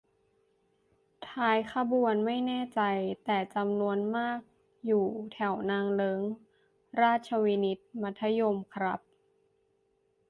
[1.29, 2.81] ท้ายขบวนไม่แน่ใจ
[3.25, 4.39] แต่จำนวนมาก
[4.85, 6.21] อยู่แถวนางเลิ้ง
[7.01, 8.99] ราชวินิต มัธยม ครับ